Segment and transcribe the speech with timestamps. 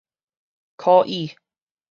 [0.81, 1.35] 可以